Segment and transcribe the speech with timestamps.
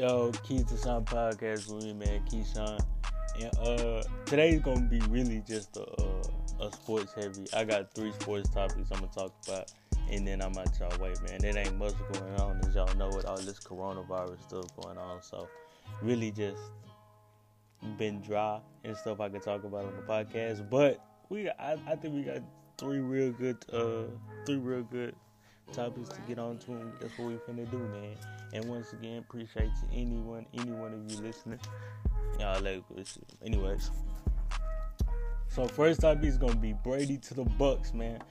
[0.00, 2.80] Yo, Keys to Shine podcast with me, man, Keyshawn.
[3.38, 5.84] And uh, today's gonna be really just a,
[6.58, 7.44] a, sports heavy.
[7.54, 9.70] I got three sports topics I'm gonna talk about,
[10.10, 11.44] and then I'm out y'all way, man.
[11.44, 15.20] It ain't much going on, as y'all know, with all this coronavirus stuff going on.
[15.20, 15.46] So,
[16.00, 16.62] really just
[17.98, 20.70] been dry and stuff I could talk about on the podcast.
[20.70, 22.40] But we, I, I think we got
[22.78, 24.04] three real good, uh,
[24.46, 25.14] three real good
[25.72, 26.72] topics to get on to.
[26.72, 28.16] And that's what we're finna do, man.
[28.52, 31.60] And once again, appreciate anyone, any one of you listening.
[32.38, 32.82] Y'all like
[33.44, 33.90] anyways.
[35.48, 38.22] So first topic is gonna be Brady to the Bucs, man.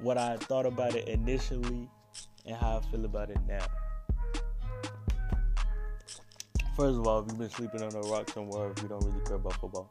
[0.00, 1.88] What I thought about it initially
[2.46, 3.64] and how I feel about it now.
[6.76, 9.24] First of all, if you've been sleeping on a rock somewhere, if you don't really
[9.26, 9.90] care about football,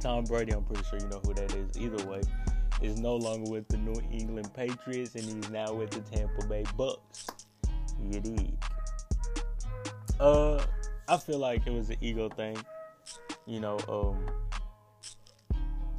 [0.00, 1.76] Tom Brady, I'm pretty sure you know who that is.
[1.76, 2.22] Either way,
[2.82, 6.64] is no longer with the New England Patriots and he's now with the Tampa Bay
[6.78, 7.28] Bucs.
[8.10, 8.56] You?
[10.18, 10.62] Uh,
[11.08, 12.56] I feel like it was an ego thing.
[13.46, 14.26] You know, um,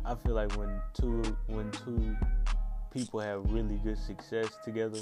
[0.05, 2.15] I feel like when two when two
[2.91, 4.99] people have really good success together,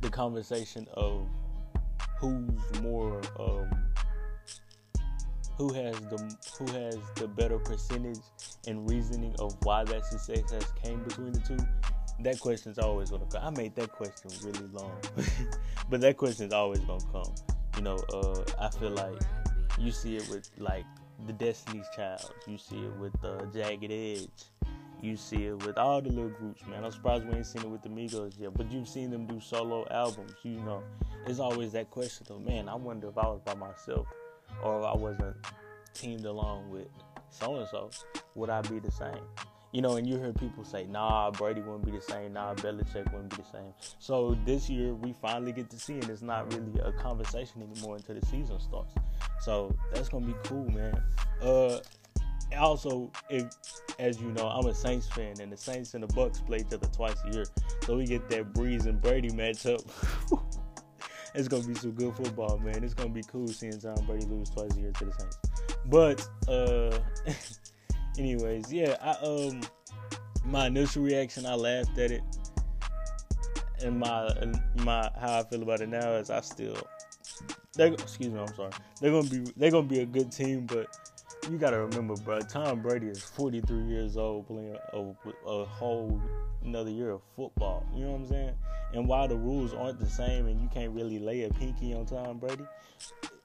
[0.00, 1.26] the conversation of
[2.18, 3.70] who's more um,
[5.56, 8.20] who has the who has the better percentage
[8.66, 11.58] and reasoning of why that success has came between the two
[12.20, 14.96] that question's always gonna come i made that question really long
[15.90, 17.34] but that question's always gonna come
[17.76, 19.20] you know uh, i feel like
[19.78, 20.84] you see it with like
[21.26, 24.28] the destiny's child you see it with uh, jagged edge
[25.04, 26.82] you see it with all the little groups, man.
[26.82, 29.38] I'm surprised we ain't seen it with the Migos yet, but you've seen them do
[29.38, 30.32] solo albums.
[30.42, 30.82] You know,
[31.26, 34.06] it's always that question of, man, I wonder if I was by myself,
[34.62, 35.36] or I wasn't
[35.94, 36.88] teamed along with
[37.34, 37.90] so and so,
[38.34, 39.18] would I be the same?
[39.72, 43.12] You know, and you hear people say, nah, Brady wouldn't be the same, nah, Belichick
[43.12, 43.72] wouldn't be the same.
[43.98, 47.96] So this year we finally get to see, and it's not really a conversation anymore
[47.96, 48.94] until the season starts.
[49.40, 51.02] So that's gonna be cool, man.
[51.42, 51.80] Uh,
[52.56, 53.46] also, if
[53.98, 56.72] as you know, I'm a Saints fan, and the Saints and the Bucs play each
[56.72, 57.44] other twice a year,
[57.84, 59.84] so we get that Brees and Brady matchup.
[61.34, 62.84] it's gonna be some good football, man.
[62.84, 65.38] It's gonna be cool seeing Tom Brady lose twice a year to the Saints.
[65.86, 66.98] But uh,
[68.18, 69.60] anyways, yeah, I um,
[70.44, 72.22] my initial reaction, I laughed at it,
[73.82, 74.30] and my
[74.84, 76.76] my how I feel about it now is I still.
[77.76, 78.70] They, excuse me, I'm sorry.
[79.00, 80.86] They're gonna be they're gonna be a good team, but
[81.50, 82.40] you gotta remember, bro.
[82.40, 84.98] Tom Brady is 43 years old, playing a,
[85.46, 86.20] a, whole
[86.64, 87.84] another year of football.
[87.94, 88.54] You know what I'm saying?
[88.94, 92.06] And while the rules aren't the same, and you can't really lay a pinky on
[92.06, 92.64] Tom Brady,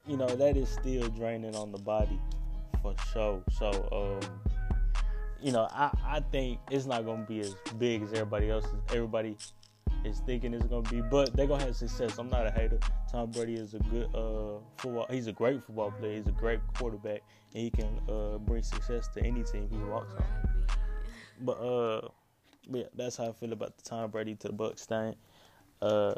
[0.06, 2.18] you know that is still draining on the body
[2.82, 3.42] for sure.
[3.58, 4.30] So, um,
[5.42, 8.66] you know, I, I think it's not gonna be as big as everybody else.
[8.90, 9.36] Everybody
[10.04, 12.18] is thinking it's gonna be, but they're gonna have success.
[12.18, 12.78] I'm not a hater.
[13.10, 15.06] Tom Brady is a good uh, football.
[15.10, 16.16] He's a great football player.
[16.16, 17.22] He's a great quarterback,
[17.54, 20.24] and he can uh, bring success to any team he walks on.
[21.40, 22.08] But uh,
[22.70, 25.14] yeah, that's how I feel about the Tom Brady to the Bucs thing.
[25.80, 26.14] Uh,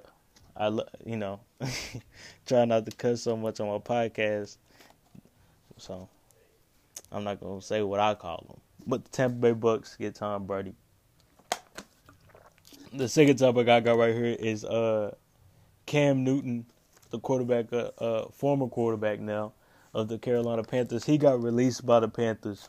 [0.57, 0.69] I
[1.07, 1.41] you know
[2.47, 4.57] try not to cuss so much on my podcast,
[5.77, 6.09] so
[7.11, 8.61] I'm not gonna say what I call them.
[8.87, 10.75] But the Tampa Bay Bucs get Tom Brady
[12.93, 15.15] the second topic I got right here is uh,
[15.87, 16.67] Cam Newton,
[17.11, 19.53] the quarterback, uh, uh, former quarterback now
[19.95, 21.05] of the Carolina Panthers.
[21.05, 22.69] He got released by the Panthers,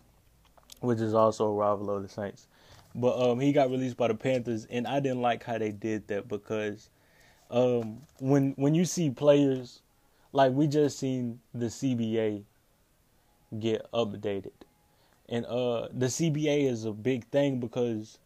[0.80, 2.48] which is also a rival of the Saints.
[2.96, 6.08] But um, he got released by the Panthers, and I didn't like how they did
[6.10, 6.90] that because
[7.50, 9.82] um, when when you see players
[10.32, 12.44] like we just seen the CBA
[13.60, 14.52] get updated,
[15.28, 18.20] and uh, the CBA is a big thing because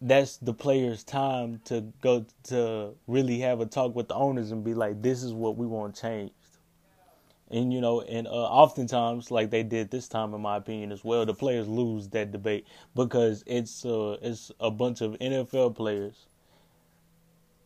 [0.00, 4.62] that's the players' time to go to really have a talk with the owners and
[4.62, 6.32] be like, this is what we want changed.
[7.50, 11.02] And you know, and uh, oftentimes, like they did this time, in my opinion, as
[11.02, 16.26] well, the players lose that debate because it's uh, it's a bunch of NFL players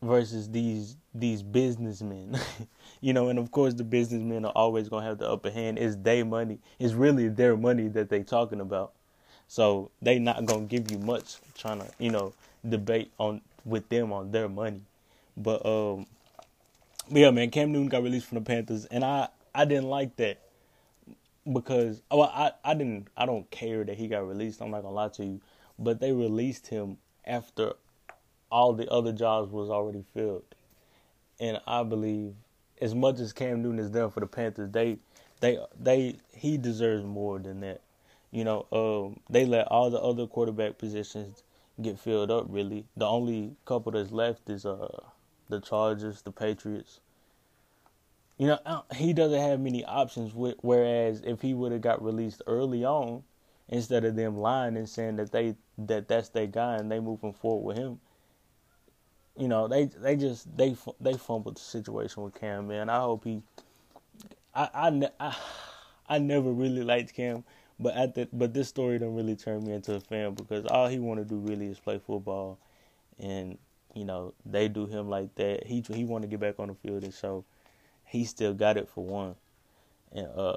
[0.03, 2.39] versus these these businessmen,
[3.01, 5.79] you know, and of course the businessmen are always gonna have the upper hand.
[5.79, 6.59] It's their money.
[6.79, 8.93] It's really their money that they talking about.
[9.49, 12.35] So they not gonna give you much trying to, you know,
[12.69, 14.83] debate on with them on their money.
[15.37, 16.07] But um
[17.09, 20.41] yeah, man, Cam Newton got released from the Panthers and I I didn't like that
[21.51, 24.61] because well, I I didn't I don't care that he got released.
[24.61, 25.41] I'm not gonna lie to you,
[25.79, 27.73] but they released him after
[28.51, 30.45] all the other jobs was already filled,
[31.41, 32.35] and I believe
[32.81, 34.99] as much as Cam Newton is done for the Panthers, they
[35.41, 37.81] they they he deserves more than that.
[38.31, 41.43] You know, um, they let all the other quarterback positions
[41.81, 42.47] get filled up.
[42.49, 44.89] Really, the only couple that's left is uh
[45.49, 47.01] the Chargers, the Patriots.
[48.43, 50.33] You know, he doesn't have many options.
[50.35, 53.23] Whereas if he would have got released early on,
[53.69, 57.33] instead of them lying and saying that they that that's their guy and they moving
[57.33, 58.01] forward with him,
[59.39, 62.67] you know, they they just they they fumbled the situation with Cam.
[62.67, 63.43] Man, I hope he.
[64.53, 65.37] I I I,
[66.09, 67.45] I never really liked Cam,
[67.79, 70.89] but at the but this story don't really turn me into a fan because all
[70.89, 72.59] he want to do really is play football,
[73.21, 73.57] and
[73.95, 75.65] you know they do him like that.
[75.65, 77.45] He he want to get back on the field and show
[78.13, 79.35] he still got it for one,
[80.13, 80.57] and uh.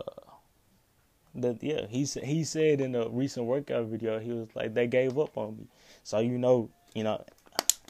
[1.38, 5.20] That yeah, he he said in a recent workout video, he was like they gave
[5.20, 5.68] up on me.
[6.02, 7.26] So you know, you know,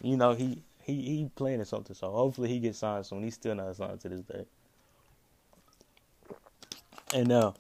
[0.02, 1.96] you know he he he planning something.
[1.96, 3.22] So hopefully he gets signed soon.
[3.22, 4.46] He's still not signed to this day.
[7.14, 7.54] And now,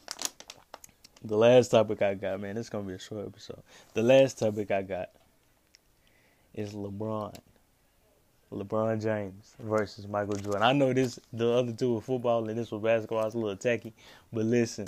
[1.23, 3.61] the last topic I got, man, it's gonna be a short episode.
[3.93, 5.11] The last topic I got
[6.55, 7.37] is LeBron.
[8.55, 10.63] LeBron James versus Michael Jordan.
[10.63, 13.25] I know this the other two were football and this was basketball.
[13.25, 13.93] It's a little tacky,
[14.31, 14.85] but listen,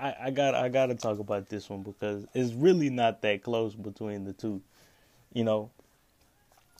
[0.00, 3.42] I, I got I got to talk about this one because it's really not that
[3.42, 4.62] close between the two.
[5.32, 5.70] You know,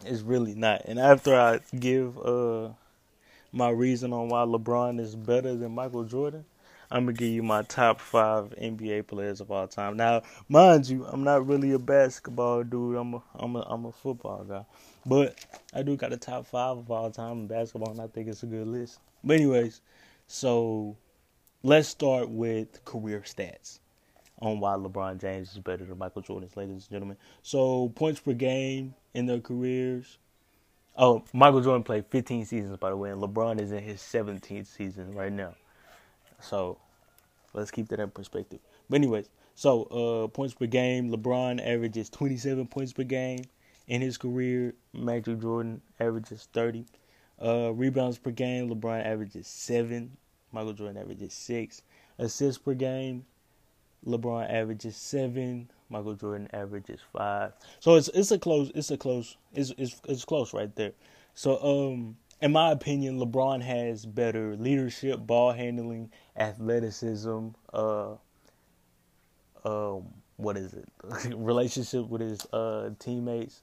[0.04, 0.82] it's really not.
[0.86, 2.70] And after I give uh
[3.52, 6.44] my reason on why LeBron is better than Michael Jordan,
[6.94, 9.96] I'm gonna give you my top five NBA players of all time.
[9.96, 12.96] Now, mind you, I'm not really a basketball dude.
[12.96, 14.64] I'm a I'm a I'm a football guy,
[15.04, 15.44] but
[15.74, 18.44] I do got a top five of all time in basketball, and I think it's
[18.44, 19.00] a good list.
[19.24, 19.80] But anyways,
[20.28, 20.96] so
[21.64, 23.80] let's start with career stats
[24.40, 27.16] on why LeBron James is better than Michael Jordan, ladies and gentlemen.
[27.42, 30.18] So points per game in their careers.
[30.96, 34.68] Oh, Michael Jordan played 15 seasons, by the way, and LeBron is in his 17th
[34.68, 35.56] season right now.
[36.40, 36.78] So
[37.54, 38.60] let's keep that in perspective.
[38.90, 43.40] But anyways, so uh, points per game, LeBron averages 27 points per game
[43.86, 44.74] in his career.
[44.92, 46.84] Michael Jordan averages 30.
[47.42, 50.16] Uh, rebounds per game, LeBron averages seven.
[50.52, 51.82] Michael Jordan averages six.
[52.18, 53.24] Assists per game,
[54.06, 55.68] LeBron averages seven.
[55.90, 57.52] Michael Jordan averages five.
[57.80, 60.92] So it's it's a close it's a close it's it's it's close right there.
[61.34, 68.10] So um in my opinion, LeBron has better leadership, ball handling, athleticism, uh,
[69.64, 70.04] um,
[70.36, 70.86] what is it?
[71.34, 73.62] Relationship with his uh, teammates.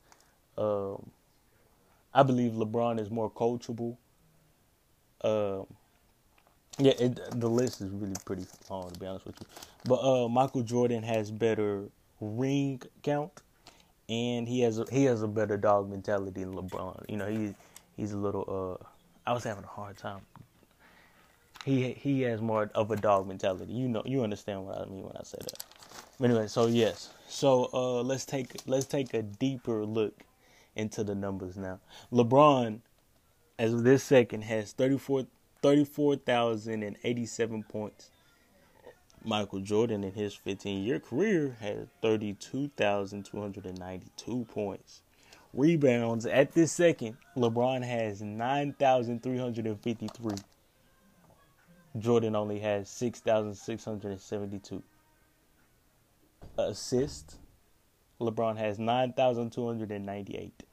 [0.57, 1.11] Um,
[2.11, 3.97] I believe LeBron is more coachable.
[5.23, 5.67] Um,
[6.79, 9.45] yeah, it, the list is really pretty long to be honest with you.
[9.85, 11.83] But uh, Michael Jordan has better
[12.19, 13.43] ring count,
[14.09, 17.05] and he has a, he has a better dog mentality than LeBron.
[17.07, 17.53] You know, he
[18.01, 18.79] he's a little.
[18.81, 18.83] Uh,
[19.29, 20.21] I was having a hard time.
[21.63, 23.71] He he has more of a dog mentality.
[23.71, 25.63] You know, you understand what I mean when I say that.
[26.23, 30.23] Anyway, so yes, so uh, let's take let's take a deeper look
[30.75, 31.79] into the numbers now.
[32.11, 32.79] LeBron,
[33.59, 35.27] as of this second, has 34
[35.61, 38.09] 34,087 points.
[39.23, 45.03] Michael Jordan in his 15 year career had 32,292 points.
[45.53, 50.35] Rebounds at this second, LeBron has 9,353.
[51.99, 54.81] Jordan only has 6,672.
[56.57, 57.37] Assists,
[58.21, 60.63] LeBron has 9,298.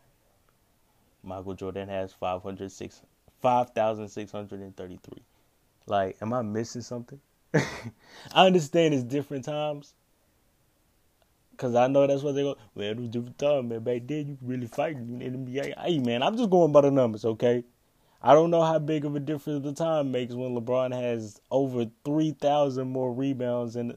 [1.25, 3.03] Michael Jordan has 506,
[3.43, 5.23] 5,633.
[5.87, 7.21] Like, am I missing something?
[7.55, 9.95] I understand it's different times,
[11.59, 12.57] Cause I know that's what they go.
[12.77, 13.81] Well, it was different time, man.
[13.81, 15.75] Back then, you really fighting in the NBA.
[15.77, 17.65] Hey, man, I'm just going by the numbers, okay?
[18.23, 21.87] I don't know how big of a difference the time makes when LeBron has over
[22.05, 23.97] three thousand more rebounds and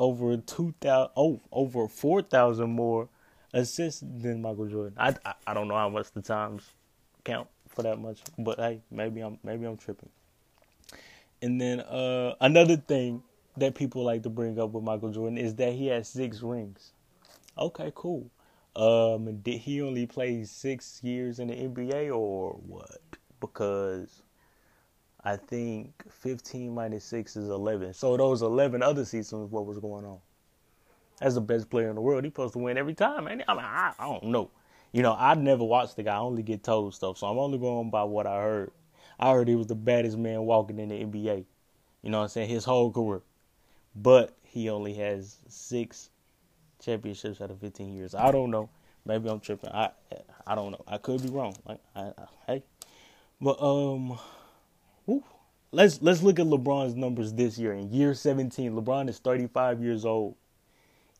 [0.00, 3.08] over two thousand, oh, over four thousand more
[3.52, 4.94] assists than Michael Jordan.
[4.96, 6.64] I, I, I don't know how much the times
[7.24, 10.10] count for that much, but hey, maybe I'm maybe I'm tripping.
[11.42, 13.22] And then uh, another thing
[13.60, 16.92] that people like to bring up with Michael Jordan is that he has six rings.
[17.56, 18.30] Okay, cool.
[18.76, 23.00] Um, did he only play six years in the NBA or what?
[23.40, 24.22] Because
[25.24, 27.94] I think 15 minus 6 is 11.
[27.94, 30.18] So those 11 other seasons, what was going on?
[31.20, 33.44] As the best player in the world, he's supposed to win every time, man.
[33.46, 34.50] I mean, I, I don't know.
[34.92, 36.14] You know, I never watched the guy.
[36.14, 38.72] I only get told stuff, so I'm only going by what I heard.
[39.18, 41.44] I heard he was the baddest man walking in the NBA.
[42.02, 42.48] You know what I'm saying?
[42.48, 43.20] His whole career
[43.94, 46.10] but he only has six
[46.80, 48.14] championships out of 15 years.
[48.14, 48.68] I don't know.
[49.04, 49.70] Maybe I'm tripping.
[49.70, 49.90] I
[50.46, 50.84] I don't know.
[50.86, 51.54] I could be wrong.
[51.66, 52.12] Like I, I
[52.46, 52.62] hey,
[53.40, 54.18] but um,
[55.06, 55.24] whew.
[55.72, 57.72] let's let's look at LeBron's numbers this year.
[57.72, 60.36] In year 17, LeBron is 35 years old.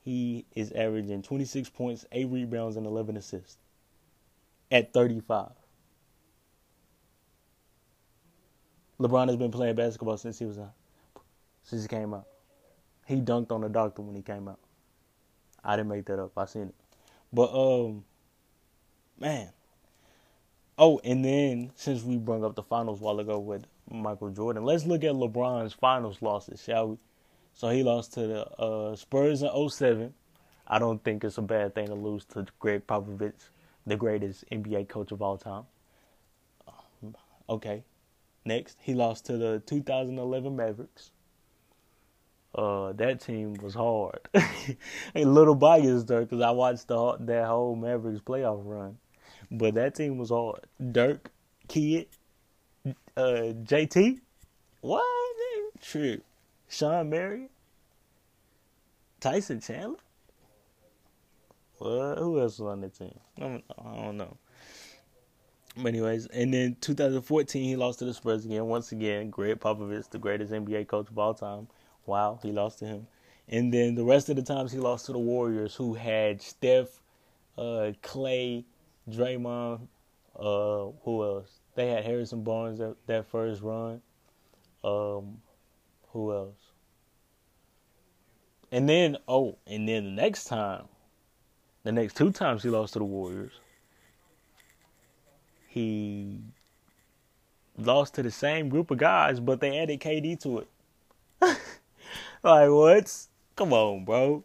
[0.03, 3.59] He is averaging 26 points, 8 rebounds, and 11 assists
[4.71, 5.50] at 35.
[8.99, 10.71] LeBron has been playing basketball since he was a,
[11.62, 12.27] since he came out.
[13.11, 14.61] He dunked on the doctor when he came out.
[15.64, 16.31] I didn't make that up.
[16.37, 16.75] I seen it.
[17.33, 18.05] But um,
[19.19, 19.49] man.
[20.79, 24.64] Oh, and then since we brought up the finals a while ago with Michael Jordan,
[24.64, 26.99] let's look at LeBron's finals losses, shall we?
[27.52, 30.14] So he lost to the uh, Spurs in 07.
[30.69, 33.50] I don't think it's a bad thing to lose to Gregg Popovich,
[33.88, 35.64] the greatest NBA coach of all time.
[37.49, 37.83] Okay.
[38.45, 41.11] Next, he lost to the 2011 Mavericks.
[42.54, 44.19] Uh, that team was hard.
[45.14, 48.99] a little biased there because I watched the that whole Mavericks playoff run,
[49.50, 50.66] but that team was hard.
[50.90, 51.30] Dirk,
[51.69, 52.07] Kidd,
[53.16, 54.21] uh, JT,
[54.80, 55.04] what?
[55.80, 56.21] True.
[56.69, 57.49] Shawn Marion,
[59.21, 59.99] Tyson Chandler.
[61.78, 62.19] What?
[62.19, 63.19] Who else was on the team?
[63.38, 63.61] I
[64.02, 64.37] don't know.
[65.76, 68.66] But anyways, and then 2014 he lost to the Spurs again.
[68.66, 71.69] Once again, Gregg Popovich, the greatest NBA coach of all time.
[72.07, 73.07] Wow, he lost to him.
[73.49, 77.02] And then the rest of the times he lost to the Warriors, who had Steph,
[77.59, 78.64] uh, Clay,
[79.09, 79.88] Draymond,
[80.38, 81.59] uh, who else?
[81.75, 84.00] They had Harrison Barnes that, that first run.
[84.85, 85.38] Um,
[86.09, 86.54] who else?
[88.73, 90.85] And then, oh, and then the next time,
[91.83, 93.52] the next two times he lost to the Warriors,
[95.66, 96.40] he
[97.76, 100.69] lost to the same group of guys, but they added KD to it.
[102.42, 103.26] like what?
[103.56, 104.44] Come on, bro.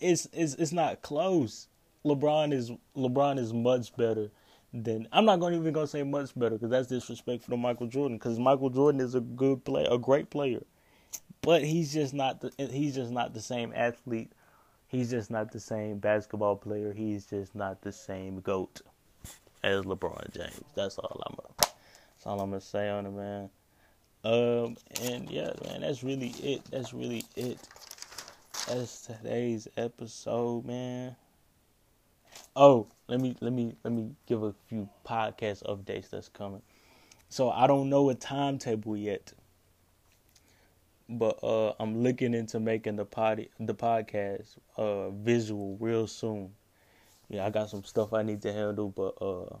[0.00, 1.68] It's it's it's not close.
[2.04, 4.30] LeBron is LeBron is much better
[4.72, 8.16] than I'm not going even gonna say much better because that's disrespectful to Michael Jordan
[8.16, 10.62] because Michael Jordan is a good player, a great player,
[11.42, 14.32] but he's just not the he's just not the same athlete.
[14.88, 16.92] He's just not the same basketball player.
[16.92, 18.82] He's just not the same goat
[19.62, 20.64] as LeBron James.
[20.74, 21.36] That's all I'm.
[21.58, 23.50] That's all I'm gonna say on it, man.
[24.24, 26.62] Um, and yeah, man, that's really it.
[26.70, 27.58] That's really it.
[28.68, 31.16] That's today's episode, man.
[32.54, 36.62] Oh, let me let me let me give a few podcast updates that's coming.
[37.30, 39.32] So I don't know a timetable yet,
[41.08, 46.52] but uh, I'm looking into making the pod the podcast uh visual real soon.
[47.28, 49.56] Yeah, I got some stuff I need to handle, but uh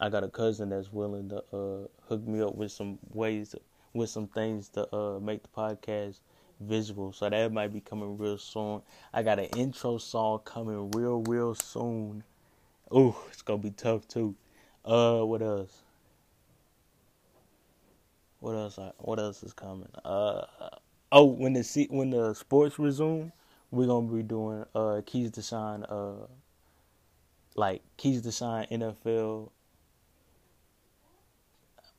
[0.00, 3.54] I got a cousin that's willing to uh, hook me up with some ways,
[3.92, 6.20] with some things to uh, make the podcast
[6.58, 7.12] visual.
[7.12, 8.80] So that might be coming real soon.
[9.12, 12.24] I got an intro song coming real, real soon.
[12.94, 14.34] Ooh, it's gonna be tough too.
[14.86, 15.82] Uh, what else?
[18.40, 18.78] What else?
[18.98, 19.90] What else is coming?
[20.02, 20.46] Uh,
[21.12, 23.32] oh, when the when the sports resume,
[23.70, 25.84] we're gonna be doing uh keys to shine.
[25.84, 26.26] Uh,
[27.54, 29.50] like keys to shine NFL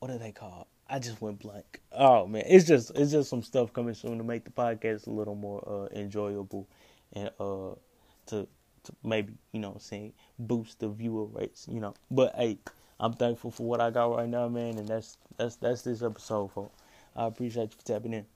[0.02, 0.66] what are they called?
[0.88, 1.80] I just went blank.
[1.92, 5.10] Oh man, it's just it's just some stuff coming soon to make the podcast a
[5.10, 6.66] little more uh, enjoyable
[7.12, 7.76] and uh
[8.26, 8.48] to
[8.82, 11.68] to maybe you know saying boost the viewer rates.
[11.70, 12.58] You know, but hey,
[12.98, 16.50] I'm thankful for what I got right now, man, and that's that's that's this episode,
[16.50, 16.82] folks.
[17.14, 18.26] I appreciate you for tapping in.